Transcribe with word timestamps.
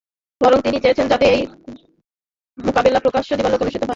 বরং 0.41 0.57
তিনি 0.61 0.77
চেয়েছেন 0.79 1.05
যাতে 1.07 1.25
এই 1.27 1.41
মুকাবিলা 2.57 2.99
প্রকাশ্য 2.99 3.29
দিবালোকে 3.37 3.63
অনুষ্ঠিত 3.63 3.81
হয়। 3.81 3.89